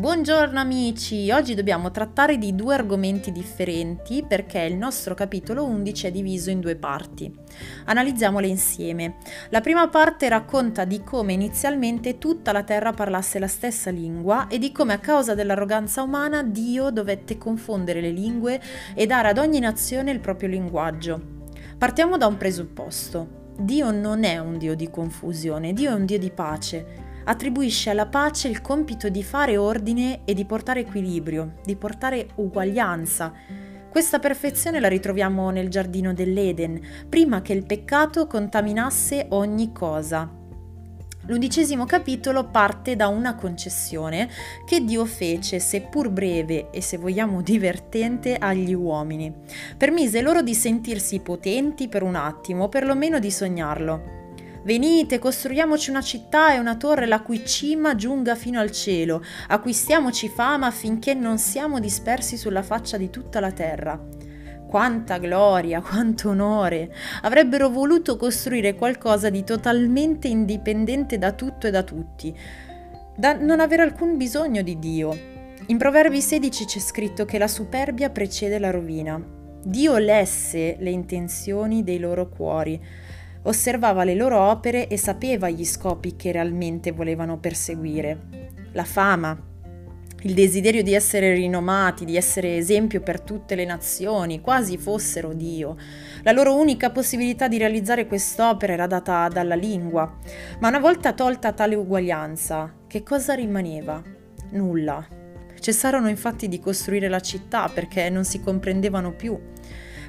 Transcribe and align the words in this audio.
Buongiorno 0.00 0.58
amici, 0.58 1.30
oggi 1.30 1.54
dobbiamo 1.54 1.90
trattare 1.90 2.38
di 2.38 2.54
due 2.54 2.72
argomenti 2.72 3.30
differenti 3.32 4.24
perché 4.26 4.60
il 4.60 4.74
nostro 4.74 5.12
capitolo 5.12 5.62
11 5.66 6.06
è 6.06 6.10
diviso 6.10 6.48
in 6.48 6.60
due 6.60 6.74
parti. 6.74 7.30
Analizziamole 7.84 8.46
insieme. 8.46 9.16
La 9.50 9.60
prima 9.60 9.88
parte 9.88 10.30
racconta 10.30 10.86
di 10.86 11.02
come 11.02 11.34
inizialmente 11.34 12.16
tutta 12.16 12.50
la 12.50 12.62
terra 12.62 12.94
parlasse 12.94 13.38
la 13.38 13.46
stessa 13.46 13.90
lingua 13.90 14.46
e 14.48 14.56
di 14.56 14.72
come 14.72 14.94
a 14.94 14.98
causa 15.00 15.34
dell'arroganza 15.34 16.00
umana 16.00 16.42
Dio 16.42 16.88
dovette 16.88 17.36
confondere 17.36 18.00
le 18.00 18.10
lingue 18.10 18.58
e 18.94 19.04
dare 19.04 19.28
ad 19.28 19.36
ogni 19.36 19.58
nazione 19.58 20.12
il 20.12 20.20
proprio 20.20 20.48
linguaggio. 20.48 21.20
Partiamo 21.76 22.16
da 22.16 22.26
un 22.26 22.38
presupposto. 22.38 23.52
Dio 23.58 23.90
non 23.90 24.24
è 24.24 24.38
un 24.38 24.56
Dio 24.56 24.74
di 24.74 24.88
confusione, 24.88 25.74
Dio 25.74 25.90
è 25.90 25.92
un 25.92 26.06
Dio 26.06 26.18
di 26.18 26.30
pace 26.30 26.99
attribuisce 27.24 27.90
alla 27.90 28.06
pace 28.06 28.48
il 28.48 28.60
compito 28.60 29.08
di 29.08 29.22
fare 29.22 29.56
ordine 29.56 30.20
e 30.24 30.34
di 30.34 30.44
portare 30.44 30.80
equilibrio, 30.80 31.54
di 31.64 31.76
portare 31.76 32.28
uguaglianza. 32.36 33.32
Questa 33.90 34.18
perfezione 34.18 34.78
la 34.78 34.88
ritroviamo 34.88 35.50
nel 35.50 35.68
giardino 35.68 36.12
dell'Eden, 36.12 36.80
prima 37.08 37.42
che 37.42 37.52
il 37.52 37.66
peccato 37.66 38.26
contaminasse 38.26 39.26
ogni 39.30 39.72
cosa. 39.72 40.38
L'undicesimo 41.26 41.84
capitolo 41.84 42.48
parte 42.48 42.96
da 42.96 43.08
una 43.08 43.34
concessione 43.34 44.28
che 44.64 44.84
Dio 44.84 45.04
fece, 45.04 45.60
seppur 45.60 46.08
breve 46.08 46.70
e 46.70 46.80
se 46.80 46.96
vogliamo 46.96 47.42
divertente, 47.42 48.36
agli 48.36 48.72
uomini. 48.72 49.32
Permise 49.76 50.22
loro 50.22 50.42
di 50.42 50.54
sentirsi 50.54 51.20
potenti 51.20 51.88
per 51.88 52.02
un 52.02 52.14
attimo, 52.14 52.68
perlomeno 52.68 53.18
di 53.18 53.30
sognarlo. 53.30 54.19
Venite, 54.62 55.18
costruiamoci 55.18 55.88
una 55.88 56.02
città 56.02 56.52
e 56.52 56.58
una 56.58 56.76
torre 56.76 57.06
la 57.06 57.22
cui 57.22 57.46
cima 57.46 57.94
giunga 57.94 58.34
fino 58.34 58.60
al 58.60 58.70
cielo, 58.70 59.22
acquistiamoci 59.48 60.28
fama 60.28 60.66
affinché 60.66 61.14
non 61.14 61.38
siamo 61.38 61.80
dispersi 61.80 62.36
sulla 62.36 62.62
faccia 62.62 62.98
di 62.98 63.08
tutta 63.08 63.40
la 63.40 63.52
terra. 63.52 63.98
Quanta 64.68 65.16
gloria, 65.16 65.80
quanto 65.80 66.28
onore! 66.28 66.94
Avrebbero 67.22 67.70
voluto 67.70 68.18
costruire 68.18 68.74
qualcosa 68.74 69.30
di 69.30 69.44
totalmente 69.44 70.28
indipendente 70.28 71.16
da 71.16 71.32
tutto 71.32 71.66
e 71.66 71.70
da 71.70 71.82
tutti, 71.82 72.36
da 73.16 73.32
non 73.32 73.60
avere 73.60 73.82
alcun 73.82 74.18
bisogno 74.18 74.60
di 74.60 74.78
Dio. 74.78 75.18
In 75.68 75.78
Proverbi 75.78 76.20
16 76.20 76.64
c'è 76.66 76.78
scritto 76.80 77.24
che 77.24 77.38
la 77.38 77.48
superbia 77.48 78.10
precede 78.10 78.58
la 78.58 78.70
rovina. 78.70 79.20
Dio 79.62 79.96
lesse 79.96 80.76
le 80.78 80.90
intenzioni 80.90 81.82
dei 81.82 81.98
loro 81.98 82.28
cuori 82.28 82.80
osservava 83.42 84.04
le 84.04 84.14
loro 84.14 84.38
opere 84.38 84.88
e 84.88 84.96
sapeva 84.96 85.48
gli 85.48 85.64
scopi 85.64 86.16
che 86.16 86.32
realmente 86.32 86.92
volevano 86.92 87.38
perseguire. 87.38 88.48
La 88.72 88.84
fama, 88.84 89.48
il 90.22 90.34
desiderio 90.34 90.82
di 90.82 90.92
essere 90.92 91.32
rinomati, 91.32 92.04
di 92.04 92.14
essere 92.14 92.58
esempio 92.58 93.00
per 93.00 93.22
tutte 93.22 93.54
le 93.54 93.64
nazioni, 93.64 94.42
quasi 94.42 94.76
fossero 94.76 95.32
Dio. 95.32 95.76
La 96.22 96.32
loro 96.32 96.54
unica 96.56 96.90
possibilità 96.90 97.48
di 97.48 97.56
realizzare 97.56 98.06
quest'opera 98.06 98.74
era 98.74 98.86
data 98.86 99.28
dalla 99.28 99.54
lingua. 99.54 100.18
Ma 100.58 100.68
una 100.68 100.78
volta 100.78 101.14
tolta 101.14 101.52
tale 101.52 101.74
uguaglianza, 101.74 102.74
che 102.86 103.02
cosa 103.02 103.32
rimaneva? 103.32 104.02
Nulla. 104.50 105.06
Cessarono 105.58 106.08
infatti 106.08 106.48
di 106.48 106.60
costruire 106.60 107.08
la 107.08 107.20
città 107.20 107.70
perché 107.72 108.10
non 108.10 108.24
si 108.24 108.40
comprendevano 108.40 109.12
più. 109.12 109.38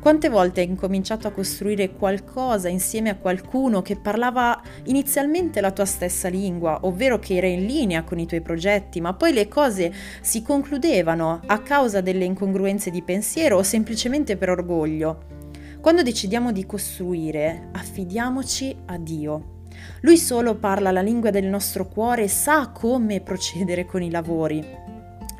Quante 0.00 0.28
volte 0.28 0.60
hai 0.60 0.68
incominciato 0.68 1.26
a 1.26 1.32
costruire 1.32 1.92
qualcosa 1.92 2.68
insieme 2.68 3.10
a 3.10 3.16
qualcuno 3.16 3.82
che 3.82 3.96
parlava 3.96 4.60
inizialmente 4.84 5.60
la 5.60 5.72
tua 5.72 5.84
stessa 5.84 6.28
lingua, 6.28 6.78
ovvero 6.82 7.18
che 7.18 7.34
era 7.36 7.48
in 7.48 7.66
linea 7.66 8.04
con 8.04 8.18
i 8.18 8.26
tuoi 8.26 8.40
progetti, 8.40 9.00
ma 9.00 9.14
poi 9.14 9.32
le 9.32 9.48
cose 9.48 9.92
si 10.20 10.42
concludevano 10.42 11.40
a 11.46 11.58
causa 11.60 12.00
delle 12.00 12.24
incongruenze 12.24 12.90
di 12.90 13.02
pensiero 13.02 13.56
o 13.56 13.62
semplicemente 13.64 14.36
per 14.36 14.50
orgoglio? 14.50 15.34
Quando 15.80 16.02
decidiamo 16.02 16.52
di 16.52 16.66
costruire, 16.66 17.68
affidiamoci 17.72 18.76
a 18.86 18.98
Dio. 18.98 19.54
Lui 20.00 20.16
solo 20.16 20.54
parla 20.56 20.90
la 20.90 21.02
lingua 21.02 21.30
del 21.30 21.46
nostro 21.46 21.88
cuore 21.88 22.24
e 22.24 22.28
sa 22.28 22.70
come 22.70 23.20
procedere 23.20 23.86
con 23.86 24.02
i 24.02 24.10
lavori. 24.10 24.85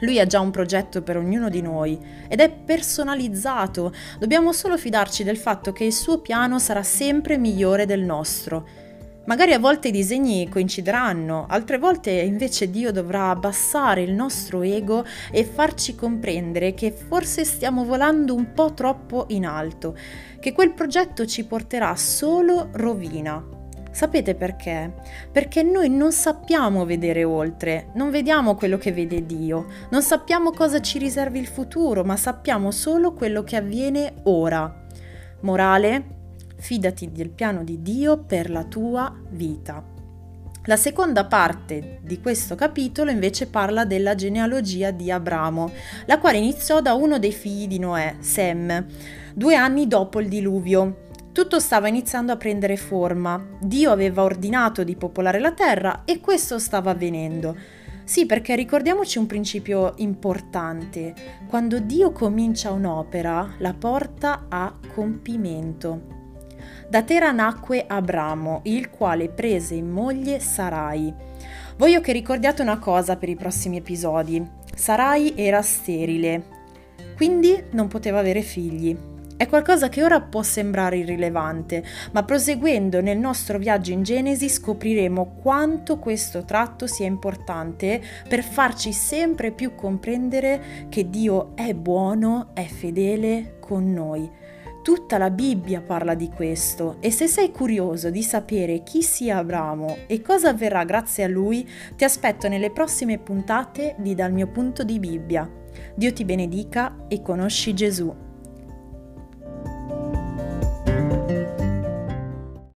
Lui 0.01 0.21
ha 0.21 0.27
già 0.27 0.41
un 0.41 0.51
progetto 0.51 1.03
per 1.03 1.17
ognuno 1.17 1.49
di 1.49 1.63
noi 1.63 1.99
ed 2.29 2.41
è 2.41 2.51
personalizzato. 2.51 3.93
Dobbiamo 4.19 4.53
solo 4.53 4.77
fidarci 4.77 5.25
del 5.25 5.37
fatto 5.37 5.73
che 5.73 5.85
il 5.85 5.93
suo 5.93 6.19
piano 6.19 6.59
sarà 6.59 6.83
sempre 6.83 7.39
migliore 7.39 7.87
del 7.87 8.03
nostro. 8.03 8.85
Magari 9.27 9.53
a 9.55 9.59
volte 9.59 9.89
i 9.89 9.93
disegni 9.93 10.49
coincideranno, 10.49 11.47
altre 11.49 11.79
volte 11.79 12.13
invece 12.13 12.71
Dio 12.71 12.93
dovrà 12.93 13.31
abbassare 13.31 14.03
il 14.03 14.13
nostro 14.13 14.63
ego 14.63 15.05
e 15.33 15.45
farci 15.45 15.97
comprendere 15.97 16.75
che 16.75 16.93
forse 16.93 17.45
stiamo 17.45 17.85
volando 17.85 18.37
un 18.37 18.53
po' 18.53 18.73
troppo 18.73 19.25
in 19.31 19.45
alto, 19.45 19.97
che 20.39 20.53
quel 20.53 20.75
progetto 20.75 21.27
ci 21.27 21.45
porterà 21.45 21.97
solo 21.97 22.69
rovina, 22.75 23.56
Sapete 23.97 24.35
perché? 24.35 24.93
Perché 25.33 25.63
noi 25.63 25.89
non 25.89 26.13
sappiamo 26.13 26.85
vedere 26.85 27.25
oltre, 27.25 27.93
non 27.95 28.11
vediamo 28.11 28.55
quello 28.55 28.77
che 28.77 28.93
vede 28.93 29.25
Dio, 29.25 29.69
non 29.89 30.03
sappiamo 30.03 30.51
cosa 30.51 30.83
ci 30.83 30.99
riservi 30.99 31.39
il 31.39 31.47
futuro, 31.47 32.05
ma 32.05 32.15
sappiamo 32.15 32.71
solo 32.73 33.15
quello 33.15 33.43
che 33.43 33.57
avviene 33.57 34.17
ora. 34.25 34.85
Morale, 35.41 36.05
fidati 36.59 37.11
del 37.11 37.31
piano 37.31 37.65
di 37.65 37.81
Dio 37.81 38.19
per 38.19 38.51
la 38.51 38.65
tua 38.65 39.19
vita. 39.31 39.83
La 40.67 40.77
seconda 40.77 41.25
parte 41.25 42.01
di 42.03 42.21
questo 42.21 42.55
capitolo 42.55 43.11
invece 43.11 43.47
parla 43.47 43.87
della 43.87 44.15
genealogia 44.15 44.91
di 44.91 45.11
Abramo, 45.11 45.71
la 46.05 46.19
quale 46.19 46.37
iniziò 46.37 46.83
da 46.83 46.93
uno 46.93 47.19
dei 47.19 47.33
figli 47.33 47.67
di 47.67 47.79
Noè, 47.79 48.17
Sem, 48.19 48.85
due 49.33 49.55
anni 49.55 49.87
dopo 49.87 50.21
il 50.21 50.29
diluvio. 50.29 51.05
Tutto 51.37 51.61
stava 51.61 51.87
iniziando 51.87 52.33
a 52.33 52.39
prendere 52.39 52.79
forma. 52.79 53.39
Dio 53.61 53.91
aveva 53.91 54.23
ordinato 54.23 54.83
di 54.85 54.97
popolare 54.97 55.39
la 55.39 55.53
terra 55.53 56.05
e 56.07 56.19
questo 56.19 56.59
stava 56.59 56.93
avvenendo. 56.93 57.55
Sì, 58.05 58.25
perché 58.25 58.57
ricordiamoci 58.57 59.19
un 59.19 59.27
principio 59.27 59.93
importante. 59.97 61.13
Quando 61.47 61.79
Dio 61.79 62.11
comincia 62.11 62.71
un'opera, 62.71 63.57
la 63.59 63.75
porta 63.75 64.47
a 64.49 64.73
compimento. 64.95 66.01
Da 66.89 67.03
Tera 67.03 67.33
nacque 67.33 67.85
Abramo, 67.87 68.61
il 68.63 68.89
quale 68.89 69.29
prese 69.29 69.75
in 69.75 69.91
moglie 69.91 70.41
Sarai. 70.41 71.13
Voglio 71.77 72.01
che 72.01 72.13
ricordiate 72.13 72.63
una 72.63 72.79
cosa 72.79 73.17
per 73.17 73.29
i 73.29 73.37
prossimi 73.37 73.77
episodi. 73.77 74.43
Sarai 74.75 75.35
era 75.37 75.61
sterile, 75.61 76.45
quindi 77.15 77.63
non 77.73 77.89
poteva 77.89 78.21
avere 78.21 78.41
figli. 78.41 79.16
È 79.39 79.47
qualcosa 79.47 79.91
che 79.91 80.03
ora 80.03 80.23
può 80.23 80.43
sembrare 80.43 80.97
irrilevante, 80.97 81.85
ma 82.13 82.23
proseguendo 82.25 83.03
nel 83.03 83.19
nostro 83.19 83.59
viaggio 83.59 83.93
in 83.93 84.03
Genesi 84.03 84.49
scopriremo 84.49 85.37
quanto 85.43 85.99
questo 85.99 86.47
tratto 86.47 86.87
sia 86.87 87.05
importante 87.05 88.03
per 88.27 88.43
farci 88.43 88.95
sempre 88.95 89.53
più 89.53 89.75
comprendere 89.75 90.87
che 90.89 91.11
Dio 91.11 91.55
è 91.55 91.75
buono, 91.75 92.53
è 92.55 92.65
fedele 92.65 93.59
con 93.61 93.93
noi. 93.93 94.31
Tutta 94.83 95.19
la 95.19 95.31
Bibbia 95.31 95.83
parla 95.83 96.15
di 96.15 96.31
questo 96.31 96.97
e 97.01 97.11
se 97.11 97.27
sei 97.27 97.51
curioso 97.51 98.09
di 98.09 98.23
sapere 98.23 98.83
chi 98.85 99.03
sia 99.03 99.37
Abramo 99.37 99.99
e 100.07 100.23
cosa 100.23 100.49
avverrà 100.49 100.85
grazie 100.85 101.25
a 101.25 101.29
lui, 101.29 101.69
ti 101.95 102.05
aspetto 102.05 102.49
nelle 102.49 102.71
prossime 102.71 103.19
puntate 103.19 103.97
di 103.99 104.15
Dal 104.15 104.33
mio 104.33 104.47
punto 104.47 104.83
di 104.83 104.99
Bibbia. 104.99 105.51
Dio 105.95 106.13
ti 106.13 106.25
benedica 106.25 107.05
e 107.09 107.21
conosci 107.21 107.75
Gesù. 107.75 108.26